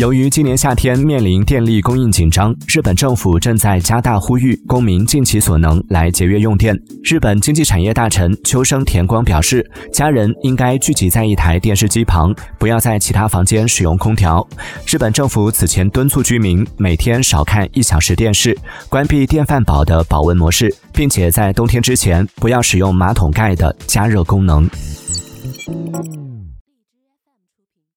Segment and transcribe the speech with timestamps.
[0.00, 6.74] 由于今年夏天面临电力供应紧张日本政府正在加大呼吁公民尽其所能来节约用电。
[7.04, 14.48] 日本经济产业大臣秋生田光表示家人应该聚集在一台电视机旁不要在其他房间使用空调
[14.86, 18.56] 日本政府此前敦促居民每天少看一小时电视
[18.88, 24.66] 关闭电饭煲的保温模式并且在冬天之前不要使用马桶盖的加热功能。